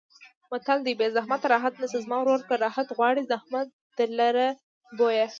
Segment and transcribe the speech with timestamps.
[0.51, 3.67] متل دی: بې زحمته راحت نشته زما وروره که راحت غواړې زحمت
[3.97, 4.47] درلره
[4.97, 5.27] بویه.